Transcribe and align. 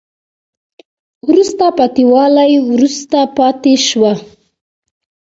وروسته 1.27 1.65
پاتې 1.77 2.03
والی 2.11 2.55
وروسته 2.71 3.17
پاتې 3.37 3.73
شوه 3.87 4.13